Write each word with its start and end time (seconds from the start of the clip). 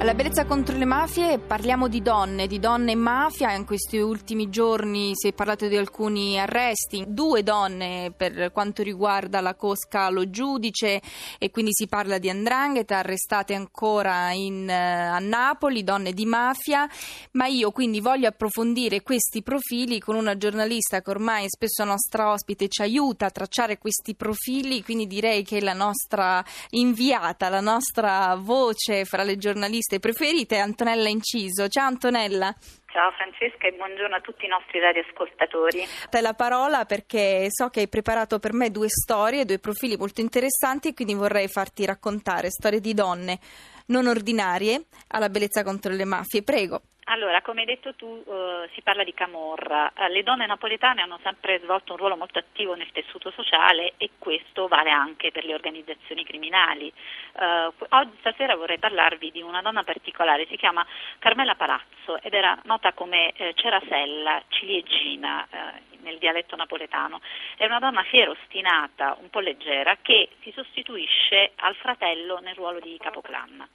Alla 0.00 0.14
bellezza 0.14 0.44
contro 0.44 0.76
le 0.76 0.84
mafie 0.84 1.40
parliamo 1.40 1.88
di 1.88 2.00
donne, 2.00 2.46
di 2.46 2.60
donne 2.60 2.92
in 2.92 3.00
mafia. 3.00 3.52
In 3.54 3.66
questi 3.66 3.96
ultimi 3.96 4.48
giorni 4.48 5.10
si 5.14 5.26
è 5.26 5.32
parlato 5.32 5.66
di 5.66 5.76
alcuni 5.76 6.38
arresti, 6.38 7.04
due 7.08 7.42
donne 7.42 8.12
per 8.16 8.52
quanto 8.52 8.84
riguarda 8.84 9.40
la 9.40 9.56
Cosca 9.56 10.08
Lo 10.08 10.30
Giudice 10.30 11.02
e 11.36 11.50
quindi 11.50 11.72
si 11.74 11.88
parla 11.88 12.18
di 12.18 12.30
Andrangheta, 12.30 12.98
arrestate 12.98 13.54
ancora 13.54 14.30
in, 14.30 14.68
uh, 14.68 15.16
a 15.16 15.18
Napoli, 15.18 15.82
donne 15.82 16.12
di 16.12 16.26
mafia. 16.26 16.88
Ma 17.32 17.46
io 17.46 17.72
quindi 17.72 18.00
voglio 18.00 18.28
approfondire 18.28 19.02
questi 19.02 19.42
profili 19.42 19.98
con 19.98 20.14
una 20.14 20.36
giornalista 20.36 21.02
che 21.02 21.10
ormai 21.10 21.46
è 21.46 21.48
spesso 21.48 21.82
nostra 21.82 22.30
ospite 22.30 22.68
ci 22.68 22.82
aiuta 22.82 23.26
a 23.26 23.30
tracciare 23.30 23.78
questi 23.78 24.14
profili, 24.14 24.84
quindi 24.84 25.08
direi 25.08 25.42
che 25.42 25.60
la 25.60 25.74
nostra 25.74 26.42
inviata, 26.70 27.48
la 27.48 27.60
nostra 27.60 28.36
voce 28.40 29.04
fra 29.04 29.24
le 29.24 29.36
giornaliste 29.36 29.86
interviste 29.88 29.98
preferite 29.98 30.58
Antonella 30.58 31.08
Inciso. 31.08 31.68
Ciao 31.68 31.86
Antonella. 31.86 32.54
Ciao 32.86 33.10
Francesca 33.12 33.66
e 33.66 33.72
buongiorno 33.72 34.16
a 34.16 34.20
tutti 34.20 34.44
i 34.44 34.48
nostri 34.48 34.78
radioascoltatori. 34.78 35.84
Te 36.10 36.20
la 36.20 36.34
parola 36.34 36.84
perché 36.84 37.46
so 37.48 37.68
che 37.68 37.80
hai 37.80 37.88
preparato 37.88 38.38
per 38.38 38.52
me 38.52 38.70
due 38.70 38.88
storie, 38.88 39.44
due 39.44 39.58
profili 39.58 39.96
molto 39.96 40.20
interessanti 40.20 40.88
e 40.88 40.94
quindi 40.94 41.14
vorrei 41.14 41.48
farti 41.48 41.84
raccontare 41.86 42.50
storie 42.50 42.80
di 42.80 42.92
donne 42.94 43.38
non 43.86 44.06
ordinarie 44.06 44.84
alla 45.08 45.30
bellezza 45.30 45.64
contro 45.64 45.92
le 45.92 46.04
mafie. 46.04 46.42
Prego. 46.42 46.82
Allora, 47.10 47.40
come 47.40 47.60
hai 47.60 47.66
detto 47.66 47.94
tu, 47.94 48.22
eh, 48.26 48.68
si 48.74 48.82
parla 48.82 49.02
di 49.02 49.14
camorra. 49.14 49.90
Eh, 49.96 50.10
le 50.10 50.22
donne 50.22 50.44
napoletane 50.44 51.00
hanno 51.00 51.18
sempre 51.22 51.58
svolto 51.60 51.92
un 51.92 51.98
ruolo 51.98 52.16
molto 52.16 52.38
attivo 52.38 52.74
nel 52.74 52.92
tessuto 52.92 53.30
sociale 53.30 53.94
e 53.96 54.10
questo 54.18 54.68
vale 54.68 54.90
anche 54.90 55.30
per 55.32 55.46
le 55.46 55.54
organizzazioni 55.54 56.22
criminali. 56.22 56.88
Eh, 56.88 57.72
oggi 57.88 58.14
stasera 58.18 58.56
vorrei 58.56 58.78
parlarvi 58.78 59.30
di 59.30 59.40
una 59.40 59.62
donna 59.62 59.84
particolare, 59.84 60.46
si 60.50 60.56
chiama 60.56 60.86
Carmela 61.18 61.54
Palazzo 61.54 62.20
ed 62.20 62.34
era 62.34 62.60
nota 62.64 62.92
come 62.92 63.32
eh, 63.32 63.54
Cerasella, 63.54 64.42
ciliegina 64.48 65.46
eh, 65.48 65.96
nel 66.02 66.18
dialetto 66.18 66.56
napoletano. 66.56 67.22
È 67.56 67.64
una 67.64 67.78
donna 67.78 68.02
fiera, 68.02 68.32
ostinata, 68.32 69.16
un 69.18 69.30
po' 69.30 69.40
leggera, 69.40 69.96
che 70.02 70.28
si 70.42 70.52
sostituisce 70.54 71.52
al 71.56 71.74
fratello 71.76 72.38
nel 72.40 72.54
ruolo 72.54 72.80
di 72.80 72.98
capoclan 73.00 73.60
eh, 73.62 73.66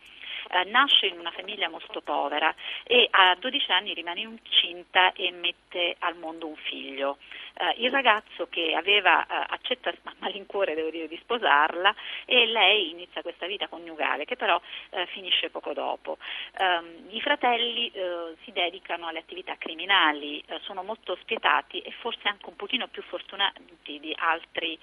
nasce 0.62 1.08
in 1.08 1.18
una 1.18 1.32
famiglia 1.32 1.68
molto 1.70 2.02
povera 2.02 2.54
e 2.84 3.08
a 3.10 3.36
12 3.40 3.72
anni 3.72 3.94
rimane 3.96 4.22
incinta 4.22 5.14
e 5.14 5.32
mette 5.32 5.96
al 6.00 6.16
mondo 6.18 6.46
un 6.48 6.56
figlio. 6.56 7.18
Eh, 7.56 7.84
il 7.84 7.92
ragazzo 7.92 8.48
che 8.48 8.74
aveva, 8.74 9.24
eh, 9.26 9.46
accetta 9.50 9.90
a 9.90 10.14
malincuore 10.20 10.74
devo 10.74 10.90
dire, 10.90 11.08
di 11.08 11.18
sposarla 11.22 11.94
e 12.26 12.48
lei 12.48 12.90
inizia 12.90 13.22
questa 13.22 13.46
vita 13.46 13.68
coniugale 13.68 14.26
che 14.26 14.36
però 14.36 14.60
eh, 14.90 15.06
finisce 15.08 15.50
poco 15.50 15.74
dopo. 15.74 16.18
Ehm, 16.58 17.08
I 17.10 17.22
fratelli 17.22 17.92
eh, 17.92 18.36
si 18.44 18.52
dedicano 18.52 19.08
alle 19.08 19.20
attività 19.20 19.56
criminali, 19.58 20.44
eh, 20.48 20.60
sono 20.64 20.82
molto 20.84 21.16
spietati 21.22 21.82
e 21.82 21.92
forse 21.92 22.28
anche 22.28 22.50
un 22.50 22.56
pochino 22.56 22.88
più 22.88 23.04
fortunati 23.04 24.00
di 24.00 24.16
altri 24.18 24.78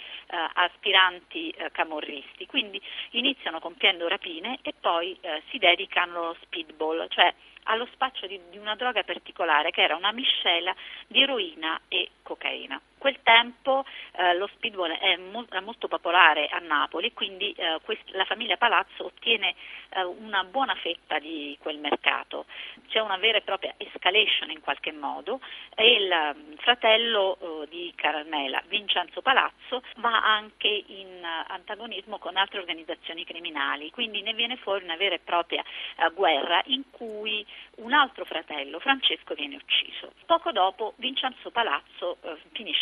aspiranti 0.54 1.54
camorristi, 1.72 2.46
quindi 2.46 2.80
iniziano 3.10 3.58
compiendo 3.58 4.06
rapine 4.08 4.58
e 4.62 4.74
poi 4.78 5.18
si 5.50 5.58
dedicano 5.58 6.20
allo 6.20 6.36
speedball, 6.42 7.08
cioè 7.08 7.32
allo 7.64 7.86
spaccio 7.92 8.26
di, 8.26 8.40
di, 8.50 8.58
una 8.58 8.74
droga 8.74 9.02
particolare 9.02 9.70
che 9.70 9.82
era 9.82 9.96
una 9.96 10.12
miscela 10.12 10.74
di 11.06 11.22
eroina 11.22 11.80
e 11.88 12.10
cocaina. 12.22 12.80
Quel 13.00 13.18
tempo 13.22 13.86
eh, 14.12 14.34
lo 14.34 14.46
speedball 14.48 14.90
è, 14.90 15.16
mo- 15.16 15.46
è, 15.48 15.58
molto 15.60 15.88
popolare 15.88 16.48
a 16.48 16.58
Napoli, 16.58 17.14
quindi 17.14 17.50
eh, 17.52 17.80
quest- 17.82 18.10
la 18.10 18.26
famiglia 18.26 18.58
Palazzo 18.58 19.06
ottiene 19.06 19.54
eh, 19.88 20.04
una 20.04 20.44
buona 20.44 20.74
fetta 20.74 21.18
di 21.18 21.56
quel 21.62 21.78
mercato. 21.78 22.44
C'è 22.88 23.00
una 23.00 23.16
vera 23.16 23.38
e 23.38 23.40
propria 23.40 23.72
escalation 23.78 24.50
in 24.50 24.60
qualche 24.60 24.92
modo 24.92 25.40
e 25.74 25.92
il 25.94 26.10
um, 26.10 26.56
fratello 26.56 27.38
uh, 27.40 27.66
di 27.70 27.90
Carmela, 27.96 28.62
Vincenzo 28.66 29.22
Palazzo, 29.22 29.82
va 29.96 30.22
anche 30.22 30.68
in 30.68 31.22
uh, 31.22 31.52
antagonismo 31.52 32.18
con 32.18 32.36
altre 32.36 32.58
organizzazioni 32.58 33.24
criminali, 33.24 33.90
quindi 33.90 34.20
ne 34.20 34.34
viene 34.34 34.56
fuori 34.56 34.84
una 34.84 34.96
vera 34.96 35.14
e 35.14 35.20
propria 35.20 35.64
uh, 35.96 36.12
guerra 36.12 36.60
in 36.66 36.82
cui 36.90 37.46
un 37.76 37.94
altro 37.94 38.26
fratello, 38.26 38.78
Francesco, 38.78 39.32
viene 39.34 39.56
ucciso. 39.56 40.12
Poco 40.26 40.52
dopo 40.52 40.92
Vincenzo 40.96 41.50
Palazzo 41.50 42.18
eh, 42.22 42.36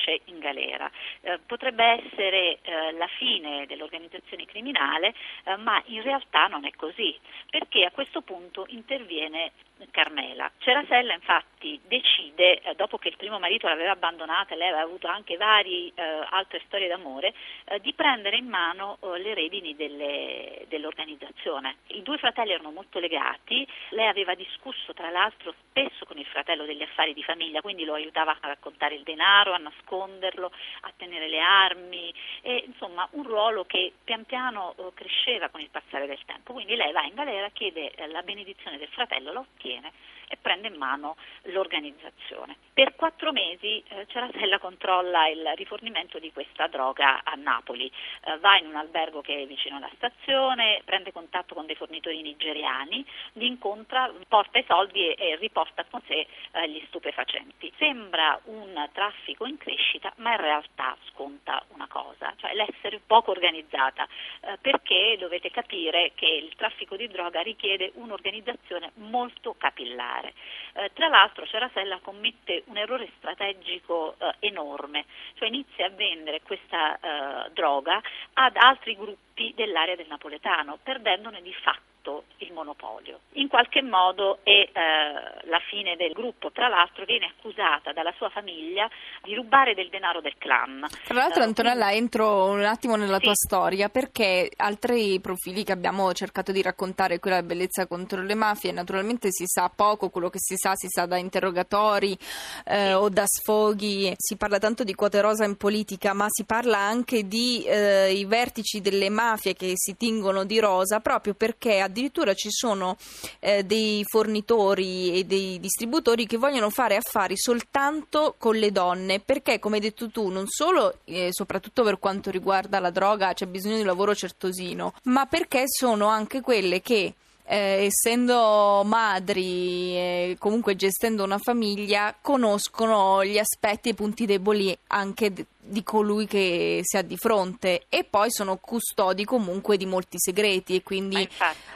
finisce 0.08 0.20
in 0.24 0.38
galera. 0.38 0.90
Eh, 1.20 1.38
potrebbe 1.46 1.84
essere 1.84 2.58
eh, 2.62 2.92
la 2.92 3.08
fine 3.18 3.66
dell'organizzazione 3.66 4.46
criminale, 4.46 5.14
eh, 5.44 5.56
ma 5.56 5.82
in 5.86 6.02
realtà 6.02 6.46
non 6.46 6.64
è 6.64 6.72
così, 6.74 7.16
perché 7.50 7.84
a 7.84 7.90
questo 7.90 8.22
punto 8.22 8.64
interviene 8.68 9.52
Carmela. 9.90 10.50
Cerasella 10.58 11.12
infatti 11.12 11.80
decide, 11.86 12.60
eh, 12.60 12.74
dopo 12.74 12.98
che 12.98 13.08
il 13.08 13.16
primo 13.16 13.38
marito 13.38 13.68
l'aveva 13.68 13.92
abbandonata 13.92 14.54
e 14.54 14.56
lei 14.56 14.68
aveva 14.68 14.82
avuto 14.82 15.06
anche 15.06 15.36
varie 15.36 15.92
eh, 15.94 16.02
altre 16.30 16.60
storie 16.66 16.88
d'amore, 16.88 17.34
eh, 17.64 17.80
di 17.80 17.92
prendere 17.94 18.36
in 18.36 18.46
mano 18.46 18.98
eh, 19.00 19.18
le 19.18 19.34
redini 19.34 19.76
delle, 19.76 20.64
dell'organizzazione. 20.68 21.76
I 21.88 22.02
due 22.02 22.18
fratelli 22.18 22.52
erano 22.52 22.70
molto 22.70 22.98
legati, 22.98 23.66
lei 23.90 24.06
aveva 24.06 24.34
discusso 24.34 24.92
tra 24.94 25.10
l'altro 25.10 25.54
spesso 25.68 26.04
con 26.04 26.18
il 26.18 26.26
fratello 26.26 26.64
degli 26.64 26.82
affari 26.82 27.14
di 27.14 27.22
famiglia, 27.22 27.60
quindi 27.60 27.84
lo 27.84 27.94
aiutava 27.94 28.36
a 28.40 28.46
raccontare 28.46 28.94
il 28.94 29.02
denaro, 29.02 29.52
a 29.52 29.58
nasconderlo, 29.58 30.50
a 30.82 30.92
tenere 30.96 31.28
le 31.28 31.40
armi, 31.40 32.12
e, 32.42 32.64
insomma 32.66 33.08
un 33.12 33.24
ruolo 33.24 33.64
che 33.64 33.92
pian 34.04 34.24
piano 34.24 34.74
eh, 34.76 34.90
cresceva 34.94 35.48
con 35.48 35.60
il 35.60 35.70
passare 35.70 36.06
del 36.06 36.24
tempo. 36.24 36.52
Quindi 36.52 36.76
lei 36.76 36.92
va 36.92 37.02
in 37.04 37.14
galera, 37.14 37.48
chiede 37.50 37.90
eh, 37.92 38.06
la 38.08 38.22
benedizione 38.22 38.78
del 38.78 38.88
fratello, 38.88 39.32
lo 39.32 39.40
ottiene 39.40 39.67
ottiene 39.68 39.92
e 40.28 40.36
prende 40.36 40.68
in 40.68 40.76
mano 40.76 41.16
l'organizzazione. 41.44 42.56
Per 42.72 42.94
quattro 42.94 43.32
mesi 43.32 43.82
eh, 43.88 44.06
Cerasella 44.06 44.58
controlla 44.58 45.26
il 45.26 45.52
rifornimento 45.56 46.18
di 46.18 46.30
questa 46.32 46.66
droga 46.66 47.22
a 47.24 47.34
Napoli, 47.34 47.90
eh, 48.24 48.38
va 48.38 48.56
in 48.58 48.66
un 48.66 48.76
albergo 48.76 49.20
che 49.20 49.42
è 49.42 49.46
vicino 49.46 49.76
alla 49.76 49.90
stazione, 49.94 50.82
prende 50.84 51.12
contatto 51.12 51.54
con 51.54 51.66
dei 51.66 51.74
fornitori 51.74 52.20
nigeriani, 52.22 53.04
li 53.32 53.46
incontra, 53.46 54.12
porta 54.28 54.58
i 54.58 54.64
soldi 54.68 55.08
e, 55.08 55.16
e 55.18 55.36
riporta 55.36 55.84
con 55.90 56.02
sé 56.06 56.26
eh, 56.52 56.68
gli 56.68 56.82
stupefacenti. 56.86 57.72
Sembra 57.78 58.38
un 58.44 58.88
traffico 58.92 59.46
in 59.46 59.56
crescita, 59.56 60.12
ma 60.16 60.32
in 60.32 60.40
realtà 60.40 60.96
sconta 61.08 61.64
una 61.68 61.88
cosa, 61.88 62.34
cioè 62.36 62.54
l'essere 62.54 63.00
poco 63.04 63.30
organizzata, 63.30 64.06
eh, 64.40 64.58
perché 64.60 65.16
dovete 65.18 65.50
capire 65.50 66.12
che 66.14 66.26
il 66.26 66.54
traffico 66.54 66.96
di 66.96 67.08
droga 67.08 67.40
richiede 67.40 67.92
un'organizzazione 67.94 68.92
molto 68.96 69.54
capillare. 69.58 70.32
Eh, 70.74 70.90
tra 70.94 71.08
l'altro 71.08 71.46
Cerasella 71.46 71.98
commette 72.00 72.62
un 72.66 72.76
errore 72.76 73.10
strategico 73.18 74.16
eh, 74.18 74.34
enorme, 74.40 75.04
cioè 75.34 75.48
inizia 75.48 75.86
a 75.86 75.90
vendere 75.90 76.40
questa 76.42 76.98
eh, 76.98 77.50
droga 77.50 78.00
ad 78.34 78.56
altri 78.56 78.96
gruppi 78.96 79.52
dell'area 79.54 79.96
del 79.96 80.06
napoletano, 80.08 80.78
perdendone 80.82 81.42
di 81.42 81.52
fatto 81.52 81.97
fatto 82.08 82.24
il 82.38 82.52
monopolio. 82.52 83.20
In 83.32 83.48
qualche 83.48 83.82
modo 83.82 84.38
è 84.42 84.50
eh, 84.50 84.70
la 84.72 85.60
fine 85.68 85.96
del 85.96 86.12
gruppo, 86.12 86.50
tra 86.50 86.68
l'altro 86.68 87.04
viene 87.04 87.26
accusata 87.26 87.92
dalla 87.92 88.12
sua 88.16 88.30
famiglia 88.30 88.88
di 89.22 89.34
rubare 89.34 89.74
del 89.74 89.88
denaro 89.90 90.20
del 90.20 90.34
clan. 90.38 90.86
Tra 91.04 91.14
l'altro 91.14 91.42
uh, 91.42 91.46
Antonella 91.46 91.92
entro 91.92 92.46
un 92.46 92.64
attimo 92.64 92.96
nella 92.96 93.18
sì. 93.18 93.24
tua 93.24 93.34
storia 93.34 93.88
perché 93.88 94.50
altri 94.56 95.20
profili 95.20 95.64
che 95.64 95.72
abbiamo 95.72 96.12
cercato 96.12 96.52
di 96.52 96.62
raccontare 96.62 97.18
qui 97.18 97.30
la 97.30 97.42
bellezza 97.42 97.86
contro 97.86 98.22
le 98.22 98.34
mafie, 98.34 98.72
naturalmente 98.72 99.28
si 99.30 99.44
sa 99.46 99.70
poco, 99.74 100.10
quello 100.10 100.30
che 100.30 100.38
si 100.40 100.56
sa 100.56 100.72
si 100.74 100.86
sa 100.88 101.06
da 101.06 101.16
interrogatori 101.16 102.16
eh, 102.64 102.86
sì. 102.86 102.92
o 102.92 103.08
da 103.08 103.24
sfoghi, 103.26 104.12
si 104.16 104.36
parla 104.36 104.58
tanto 104.58 104.84
di 104.84 104.94
quote 104.94 105.20
rosa 105.20 105.44
in 105.44 105.56
politica 105.56 106.12
ma 106.12 106.26
si 106.28 106.44
parla 106.44 106.78
anche 106.78 107.26
di 107.26 107.64
eh, 107.64 108.12
i 108.12 108.24
vertici 108.24 108.80
delle 108.80 109.10
mafie 109.10 109.54
che 109.54 109.72
si 109.74 109.96
tingono 109.96 110.44
di 110.44 110.60
rosa 110.60 111.00
proprio 111.00 111.34
perché 111.34 111.80
addirittura 111.80 111.97
ci 112.34 112.50
sono 112.50 112.96
eh, 113.40 113.64
dei 113.64 114.04
fornitori 114.04 115.18
e 115.18 115.24
dei 115.24 115.58
distributori 115.60 116.26
che 116.26 116.36
vogliono 116.36 116.70
fare 116.70 116.96
affari 116.96 117.36
soltanto 117.36 118.34
con 118.38 118.56
le 118.56 118.70
donne, 118.70 119.20
perché 119.20 119.58
come 119.58 119.76
hai 119.76 119.82
detto 119.82 120.10
tu, 120.10 120.28
non 120.28 120.44
solo, 120.46 120.98
eh, 121.04 121.28
soprattutto 121.32 121.82
per 121.82 121.98
quanto 121.98 122.30
riguarda 122.30 122.78
la 122.80 122.90
droga, 122.90 123.32
c'è 123.32 123.46
bisogno 123.46 123.76
di 123.76 123.84
lavoro 123.84 124.14
certosino, 124.14 124.94
ma 125.04 125.26
perché 125.26 125.64
sono 125.66 126.06
anche 126.06 126.40
quelle 126.40 126.80
che 126.80 127.14
eh, 127.48 127.86
essendo 127.86 128.82
madri 128.84 129.96
e 129.96 130.36
comunque 130.38 130.76
gestendo 130.76 131.24
una 131.24 131.38
famiglia, 131.38 132.14
conoscono 132.20 133.24
gli 133.24 133.38
aspetti 133.38 133.88
e 133.88 133.92
i 133.92 133.94
punti 133.94 134.26
deboli 134.26 134.76
anche 134.88 135.32
di 135.68 135.82
colui 135.82 136.26
che 136.26 136.80
si 136.82 136.96
ha 136.96 137.02
di 137.02 137.16
fronte 137.16 137.86
e 137.88 138.04
poi 138.04 138.30
sono 138.30 138.56
custodi 138.56 139.24
comunque 139.24 139.76
di 139.76 139.86
molti 139.86 140.16
segreti 140.18 140.76
e 140.76 140.82
quindi 140.82 141.28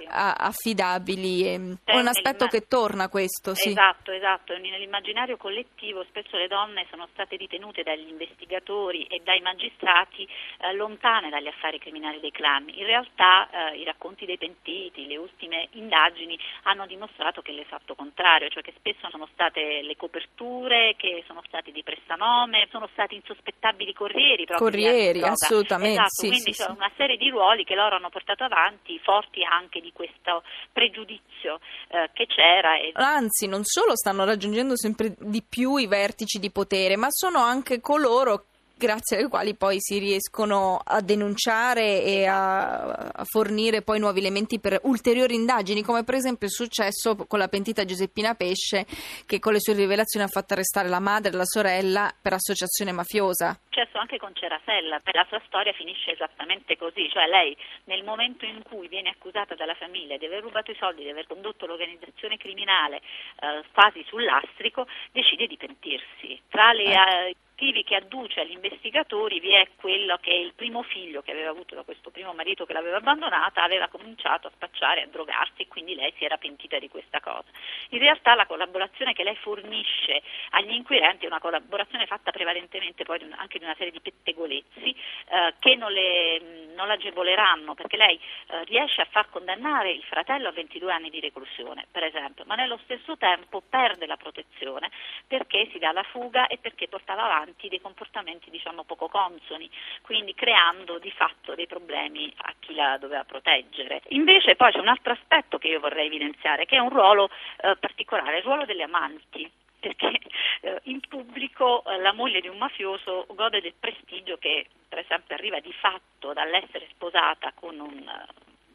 a, 0.09 0.35
affidabili. 0.35 1.45
E, 1.47 1.77
è 1.85 1.97
un 1.97 2.07
aspetto 2.07 2.47
che 2.47 2.67
torna 2.67 3.09
questo, 3.09 3.55
sì. 3.55 3.71
Esatto, 3.71 4.13
esatto. 4.13 4.57
Nell'immaginario 4.57 5.37
collettivo 5.37 6.05
spesso 6.05 6.37
le 6.37 6.49
donne 6.49 6.87
sono 6.91 7.09
state 7.13 7.37
ritenute 7.37 7.83
dagli 7.83 8.09
investigatori 8.09 9.05
e 9.05 9.21
dai 9.23 9.41
magistrati 9.41 10.25
eh, 10.25 10.75
lontane 10.75 11.31
dagli 11.31 11.49
affari 11.49 11.79
criminali 11.79 12.21
dei 12.21 12.31
clan. 12.31 12.69
In 12.69 12.87
realtà 12.87 13.49
eh, 13.51 13.79
i 13.79 13.85
racconti 13.85 14.25
dei 14.25 14.39
pentiti, 14.39 15.07
le 15.07 15.17
ultime 15.17 15.69
indagini 15.73 16.39
hanno 16.65 16.87
dimostrato 16.87 17.43
che 17.43 17.53
l'esatto 17.53 17.95
contrario, 17.95 18.49
cioè 18.49 18.63
che 18.63 18.75
spesso 18.77 19.09
sono 19.11 19.29
state 19.33 19.83
le 19.83 19.97
coperture, 19.97 20.95
che 20.97 21.25
sono 21.27 21.43
stati 21.47 21.73
di 21.73 21.83
prestanome, 21.83 22.69
sono 22.71 22.89
stati 22.93 23.15
insospettabili 23.15 23.82
corrieri. 23.93 24.47
Corrieri, 24.47 25.23
assolutamente. 25.23 26.03
Esatto, 26.03 26.21
sì, 26.21 26.29
quindi 26.29 26.53
sì, 26.53 26.63
c'è 26.63 26.71
una 26.71 26.91
serie 26.97 27.17
di 27.17 27.29
ruoli 27.29 27.65
che 27.65 27.75
loro 27.75 27.97
hanno 27.97 28.11
portato 28.11 28.45
avanti, 28.45 29.01
forti 29.03 29.43
anche 29.43 29.81
di 29.81 29.91
questo 29.93 30.45
pregiudizio 30.73 31.59
eh, 31.89 32.11
che 32.13 32.27
c'era. 32.27 32.77
E... 32.77 32.93
Anzi, 32.95 33.49
non 33.49 33.65
solo 33.65 33.97
stanno 33.97 34.25
raggiungendo 34.25 34.77
sempre 34.77 35.17
di 35.19 35.43
più 35.43 35.77
i 35.77 35.89
vertici 35.89 36.39
di 36.39 36.53
potere, 36.53 36.97
ma 36.97 37.09
sono 37.11 37.41
anche 37.41 37.81
coloro 37.81 38.45
grazie 38.83 39.19
ai 39.19 39.29
quali 39.29 39.55
poi 39.55 39.77
si 39.79 40.01
riescono 40.01 40.81
a 40.85 41.01
denunciare 41.01 42.03
e 42.03 42.27
a, 42.27 43.13
a, 43.15 43.25
fornire 43.25 43.83
poi 43.83 44.01
nuovi 44.01 44.19
elementi 44.19 44.59
per 44.59 44.81
ulteriori 44.83 45.37
indagini, 45.37 45.83
come 45.83 46.03
per 46.03 46.17
esempio 46.17 46.49
è 46.49 46.51
successo 46.51 47.15
con 47.15 47.39
la 47.39 47.47
pentita 47.47 47.85
Giuseppina 47.85 48.35
Pesce 48.35 48.85
che 49.25 49.39
con 49.39 49.53
le 49.53 49.61
sue 49.61 49.75
rivelazioni 49.75 50.27
ha 50.27 50.29
fatto 50.29 50.55
arrestare 50.55 50.89
la 50.89 50.99
madre 50.99 51.31
e 51.31 51.37
la 51.37 51.45
sorella 51.45 52.13
per 52.21 52.33
associazione 52.33 52.91
mafiosa. 52.91 53.51
È 53.53 53.59
successo 53.71 53.99
anche 53.99 54.19
con 54.19 54.35
Cerasella, 54.35 55.01
la 55.13 55.27
sua 55.29 55.41
storia 55.47 55.73
finisce 55.75 56.11
esattamente 56.11 56.77
così, 56.77 57.09
cioè 57.09 57.29
lei 57.29 57.57
nel 57.85 58.03
momento 58.03 58.45
in 58.45 58.63
cui 58.65 58.89
viene 58.89 59.11
accusata 59.11 59.55
dalla 59.55 59.75
famiglia 59.75 60.17
di 60.17 60.27
aver 60.27 60.43
rubato 60.43 60.73
i 60.73 60.77
soldi, 60.77 61.05
di 61.05 61.11
aver 61.11 61.29
condotto 61.29 61.67
l'organizzazione 61.67 62.37
criminale 62.37 62.97
eh, 62.97 63.63
quasi 63.73 64.05
sul 64.09 64.25
lastrico, 64.25 64.89
decide 65.13 65.47
di 65.47 65.57
pentirsi. 65.57 66.41
Tra 66.49 66.73
le, 66.73 66.83
eh 66.83 67.37
motivi 67.63 67.85
che 67.85 67.95
adduce 67.95 68.41
agli 68.41 68.51
investigatori 68.51 69.39
vi 69.39 69.53
è 69.53 69.69
quello 69.77 70.19
che 70.21 70.33
il 70.33 70.53
primo 70.53 70.83
figlio 70.83 71.23
che 71.23 71.31
aveva 71.31 71.51
avuto 71.51 71.77
da 71.77 71.85
questo 71.85 72.11
primo 72.11 72.33
marito 72.35 72.67
che 72.67 72.73
l'aveva 72.73 72.97
abbandonata 72.97 73.63
aveva 73.63 73.87
cominciato 73.87 74.49
a 74.49 74.51
spacciare, 74.53 75.03
a 75.03 75.07
drogarsi 75.07 75.63
e 75.63 75.69
quindi 75.69 75.95
lei 75.95 76.13
si 76.17 76.25
era 76.25 76.39
pentita 76.39 76.81
di 76.81 76.89
questa 76.89 77.21
cosa. 77.21 77.47
In 77.91 78.01
realtà 78.01 78.35
la 78.35 78.47
collaborazione 78.47 79.13
che 79.13 79.23
lei 79.23 79.37
fornisce 79.37 80.23
agli 80.51 80.73
inquirenti 80.73 81.25
è 81.25 81.29
una 81.29 81.39
collaborazione 81.39 82.07
fatta 82.07 82.33
prevalentemente 82.33 83.05
poi 83.05 83.21
anche 83.37 83.59
di 83.59 83.65
una 83.65 83.77
serie 83.77 83.93
di 83.93 84.01
pettegolezzi 84.01 84.91
eh, 85.29 85.55
che 85.61 85.77
non, 85.77 85.93
le, 85.93 86.73
non 86.75 86.89
l'agevoleranno 86.89 87.75
perché 87.75 87.97
lei 87.97 88.17
eh, 88.49 88.65
riesce 88.65 89.03
a 89.03 89.07
far 89.09 89.31
condannare 89.31 89.93
il 89.93 90.03
fratello 90.03 90.49
a 90.49 90.53
22 90.53 90.93
anni 90.93 91.11
di 91.11 91.21
reclusione, 91.21 91.87
per 91.93 92.03
esempio, 92.03 92.45
ma 92.45 92.57
nello 92.57 92.81
stesso 92.83 93.17
tempo 93.17 93.63
perde 93.69 94.07
la 94.07 94.17
protezione 94.17 94.91
perché 95.29 95.69
si 95.71 95.79
dà 95.79 95.93
la 95.93 96.03
fuga 96.03 96.49
e 96.49 96.59
perché 96.59 96.89
portava 96.89 97.23
avanti 97.23 97.51
avanti 97.53 97.69
dei 97.69 97.81
comportamenti 97.81 98.51
diciamo, 98.51 98.85
poco 98.85 99.09
consoni, 99.09 99.71
quindi 100.03 100.35
creando 100.35 100.99
di 100.99 101.11
fatto 101.11 101.55
dei 101.55 101.67
problemi 101.67 102.33
a 102.37 102.55
chi 102.59 102.75
la 102.75 102.97
doveva 102.99 103.25
proteggere. 103.25 104.03
Invece 104.09 104.57
poi 104.57 104.73
c'è 104.73 104.79
un 104.79 104.89
altro 104.89 105.13
aspetto 105.13 105.59
che 105.59 105.69
io 105.69 105.81
vorrei 105.81 106.07
evidenziare, 106.07 106.65
che 106.65 106.77
è 106.77 106.81
un 106.81 106.89
ruolo 106.89 107.29
eh, 107.61 107.77
particolare, 107.79 108.39
il 108.39 108.45
ruolo 108.45 108.65
delle 108.65 108.85
amanti 108.85 109.51
perché 109.83 110.21
eh, 110.61 110.81
in 110.85 111.01
pubblico 111.01 111.83
eh, 111.85 111.99
la 111.99 112.13
moglie 112.13 112.41
di 112.41 112.49
un 112.49 112.57
mafioso 112.57 113.27
gode 113.35 113.61
del 113.61 113.75
prestigio 113.79 114.39
che 114.39 114.67
per 114.89 114.99
esempio 114.99 115.35
arriva 115.35 115.59
di 115.59 115.73
fatto 115.73 116.33
dall'essere 116.33 116.87
sposata 116.91 117.53
con 117.53 117.81
un 117.81 118.09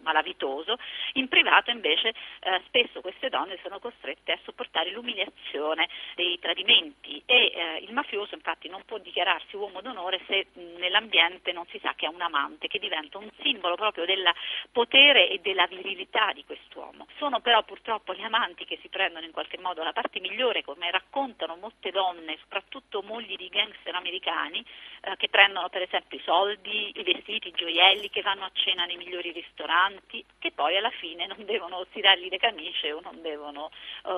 malavitoso, 0.07 0.77
in 1.13 1.27
privato 1.27 1.69
invece 1.69 2.13
eh, 2.39 2.61
spesso 2.65 3.01
queste 3.01 3.27
donne 3.27 3.59
sono 3.61 3.79
costrette 3.79 4.31
a 4.31 4.39
sopportare 4.43 4.91
l'umiliazione 4.91 5.89
dei 6.15 6.39
tradimenti 6.39 7.21
e 7.25 7.51
eh, 7.53 7.77
il 7.83 7.91
mafioso 7.91 8.35
infatti 8.35 8.69
non 8.69 8.83
può 8.85 8.97
dichiararsi 8.99 9.57
uomo 9.57 9.81
d'onore 9.81 10.21
se 10.27 10.47
nell'ambiente 10.53 11.51
non 11.51 11.65
si 11.67 11.79
sa 11.79 11.93
che 11.95 12.05
ha 12.05 12.09
un 12.09 12.21
amante 12.21 12.67
che 12.67 12.79
diventa 12.79 13.17
un 13.17 13.29
simbolo 13.41 13.75
proprio 13.75 14.05
del 14.05 14.23
potere 14.71 15.29
e 15.29 15.39
della 15.39 15.67
virilità 15.67 16.31
di 16.33 16.45
quest'uomo. 16.45 17.07
Sono 17.17 17.41
però 17.41 17.63
purtroppo 17.63 18.13
gli 18.13 18.23
amanti 18.23 18.63
che 18.65 18.79
si 18.81 18.87
prendono 18.87 19.25
in 19.25 19.31
qualche 19.31 19.57
modo 19.59 19.83
la 19.83 19.91
parte 19.91 20.21
migliore 20.21 20.63
come 20.63 20.89
raccontano 20.89 21.57
molte 21.57 21.91
donne, 21.91 22.37
soprattutto 22.39 23.01
mogli 23.01 23.35
di 23.35 23.49
gangster 23.49 23.93
americani 23.93 24.63
eh, 25.01 25.17
che 25.17 25.27
prendono 25.27 25.67
per 25.69 25.81
esempio 25.81 26.17
i 26.17 26.21
soldi, 26.23 26.91
i 26.95 27.03
vestiti, 27.03 27.49
i 27.49 27.51
gioielli, 27.51 28.09
che 28.09 28.21
vanno 28.21 28.45
a 28.45 28.51
cena 28.53 28.85
nei 28.85 28.97
migliori 28.97 29.31
ristoranti 29.31 29.96
amanti 29.97 30.23
che 30.39 30.51
poi 30.51 30.77
alla 30.77 30.91
fine 30.91 31.25
non 31.25 31.43
devono 31.45 31.85
tirargli 31.91 32.29
le 32.29 32.37
camicie 32.37 32.91
o 32.91 32.99
non 33.01 33.21
devono 33.21 33.69
uh, 34.03 34.09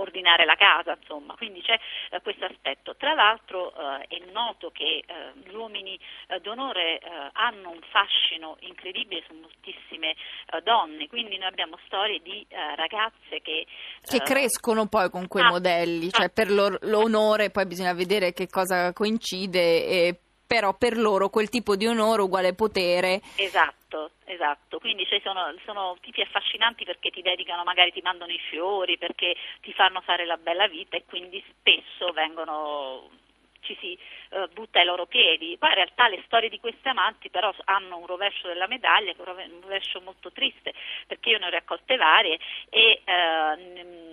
ordinare 0.00 0.44
la 0.44 0.56
casa, 0.56 0.96
insomma, 0.98 1.34
quindi 1.36 1.62
c'è 1.62 1.78
uh, 2.10 2.20
questo 2.22 2.44
aspetto. 2.44 2.96
Tra 2.96 3.14
l'altro 3.14 3.72
uh, 3.74 4.06
è 4.06 4.18
noto 4.30 4.70
che 4.70 5.04
gli 5.44 5.54
uomini 5.54 5.98
d'onore 6.42 7.00
hanno 7.32 7.70
un 7.70 7.80
fascino 7.88 8.56
incredibile 8.60 9.22
su 9.26 9.34
moltissime 9.34 10.14
donne, 10.62 11.06
quindi 11.08 11.38
noi 11.38 11.48
abbiamo 11.48 11.78
storie 11.86 12.20
di 12.20 12.46
ragazze 12.50 13.40
che... 13.40 13.66
Che 14.00 14.18
crescono 14.18 14.86
poi 14.86 15.10
con 15.10 15.28
quei 15.28 15.44
ah, 15.44 15.50
modelli, 15.50 16.10
cioè 16.10 16.26
ah, 16.26 16.28
per 16.28 16.50
l'onore 16.50 17.50
poi 17.50 17.66
bisogna 17.66 17.94
vedere 17.94 18.32
che 18.32 18.48
cosa 18.48 18.92
coincide 18.92 19.86
e 19.86 20.20
però 20.48 20.72
per 20.74 20.96
loro 20.96 21.28
quel 21.28 21.50
tipo 21.50 21.76
di 21.76 21.86
onore 21.86 22.22
uguale 22.22 22.54
potere. 22.54 23.20
Esatto, 23.36 24.12
esatto. 24.24 24.78
Quindi 24.78 25.06
cioè, 25.06 25.20
sono, 25.20 25.54
sono, 25.64 25.96
tipi 26.00 26.22
affascinanti 26.22 26.84
perché 26.84 27.10
ti 27.10 27.20
dedicano, 27.20 27.64
magari 27.64 27.92
ti 27.92 28.00
mandano 28.00 28.32
i 28.32 28.40
fiori, 28.48 28.96
perché 28.96 29.36
ti 29.60 29.74
fanno 29.74 30.00
fare 30.00 30.24
la 30.24 30.38
bella 30.38 30.66
vita 30.66 30.96
e 30.96 31.04
quindi 31.06 31.44
spesso 31.50 32.12
vengono 32.12 33.10
ci 33.60 33.76
si 33.80 33.98
uh, 34.30 34.48
butta 34.54 34.78
ai 34.78 34.86
loro 34.86 35.04
piedi. 35.04 35.56
Poi 35.58 35.68
in 35.68 35.74
realtà 35.74 36.08
le 36.08 36.22
storie 36.24 36.48
di 36.48 36.58
questi 36.58 36.88
amanti 36.88 37.28
però 37.28 37.54
hanno 37.64 37.98
un 37.98 38.06
rovescio 38.06 38.48
della 38.48 38.66
medaglia, 38.66 39.12
un 39.18 39.60
rovescio 39.60 40.00
molto 40.00 40.32
triste, 40.32 40.72
perché 41.06 41.28
io 41.28 41.38
ne 41.38 41.46
ho 41.46 41.50
raccolte 41.50 41.96
varie 41.96 42.38
e 42.70 43.02
uh, 43.04 44.07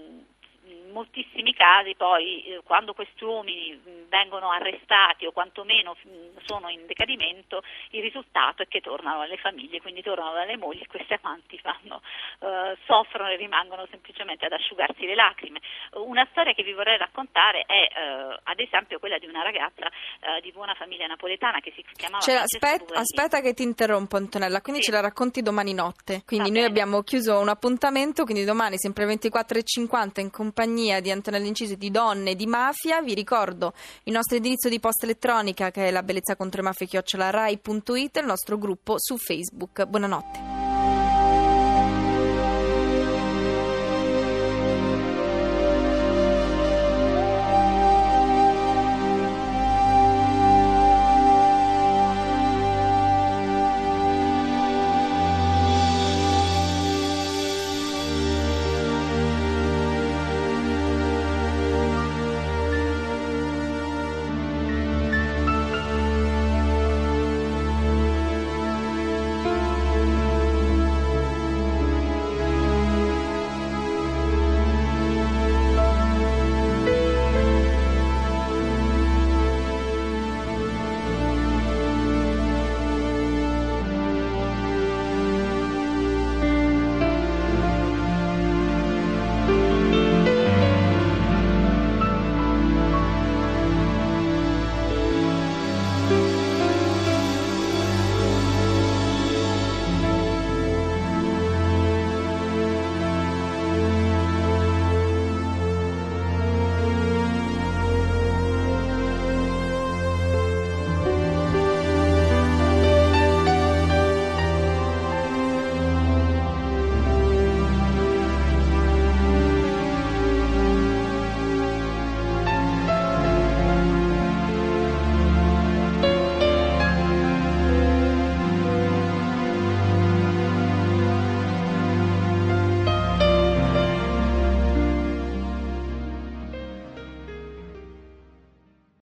moltissimi 0.96 1.54
casi 1.54 1.94
poi 1.96 2.46
eh, 2.46 2.62
quando 2.64 2.94
questi 2.94 3.26
uomini 3.26 3.78
vengono 4.08 4.50
arrestati 4.50 5.26
o 5.26 5.34
quantomeno 5.34 5.98
sono 6.46 6.70
in 6.70 6.86
decadimento 6.86 7.64
il 7.90 8.02
risultato 8.02 8.64
è 8.64 8.68
che 8.68 8.80
tornano 8.80 9.22
alle 9.22 9.36
famiglie, 9.38 9.82
quindi 9.82 10.02
tornano 10.02 10.32
dalle 10.34 10.56
mogli 10.56 10.82
e 10.82 10.88
questi 10.88 11.18
amanti 11.22 11.60
fanno, 11.60 12.02
eh, 12.40 12.78
soffrono 12.86 13.30
e 13.30 13.36
rimangono 13.36 13.86
semplicemente 13.90 14.46
ad 14.46 14.54
asciugarsi 14.54 15.06
le 15.06 15.16
lacrime. 15.16 15.60
Una 15.96 16.26
storia 16.32 16.54
che 16.54 16.64
vi 16.64 16.72
vorrei 16.72 16.98
raccontare 16.98 17.64
è 17.68 17.74
eh, 17.74 18.40
ad 18.44 18.60
esempio 18.60 19.00
quella 19.00 19.18
di 19.18 19.26
una 19.28 19.44
ragazza 19.44 19.88
eh, 19.88 20.40
di 20.42 20.52
buona 20.52 20.76
famiglia 20.76 21.08
napoletana 21.08 21.60
che 21.60 21.74
si 21.76 21.84
chiamava 21.96 22.24
cioè, 22.24 22.36
aspetta, 22.36 23.00
aspetta, 23.00 23.42
che 23.42 23.54
ti 23.54 23.64
interrompo 23.64 24.16
Antonella, 24.16 24.62
quindi 24.62 24.82
sì. 24.82 24.90
ce 24.90 24.96
la 24.96 25.02
racconti 25.02 25.42
domani 25.42 25.74
notte. 25.74 26.24
Quindi 26.26 26.50
Va 26.50 26.60
noi 26.60 26.64
bene. 26.64 26.66
abbiamo 26.68 27.02
chiuso 27.02 27.40
un 27.40 27.50
appuntamento, 27.50 28.24
quindi 28.24 28.46
domani 28.46 28.78
sempre 28.78 29.06
24.50 29.06 30.22
in 30.22 30.32
compagnia 30.32 30.85
compagnia 30.86 31.00
di 31.02 31.12
Antonella 31.12 31.46
Inciso 31.46 31.76
di 31.76 31.92
Donne 31.92 32.36
di 32.36 32.46
Mafia. 32.46 33.02
Vi 33.02 33.14
ricordo 33.14 33.74
il 34.04 34.14
nostro 34.14 34.38
indirizzo 34.38 34.70
di 34.70 34.80
posta 34.80 35.06
elettronica 35.06 35.72
che 35.72 35.88
è 35.88 35.92
la 35.92 36.04
bellezza 36.04 36.36
contro 36.36 36.62
le 36.62 36.68
mafie 36.68 36.88
chiocciolarai.it 36.88 38.18
e 38.18 38.20
il 38.20 38.26
nostro 38.26 38.58
gruppo 38.58 38.96
su 38.98 39.18
Facebook. 39.18 39.86
Buonanotte. 39.86 40.55